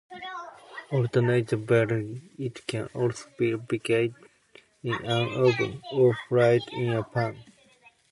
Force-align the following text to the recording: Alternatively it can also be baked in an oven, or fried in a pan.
Alternatively 0.91 2.23
it 2.39 2.65
can 2.65 2.87
also 2.95 3.29
be 3.37 3.53
baked 3.53 4.15
in 4.83 4.93
an 5.05 5.27
oven, 5.45 5.79
or 5.93 6.17
fried 6.27 6.61
in 6.73 6.93
a 6.93 7.03
pan. 7.03 7.37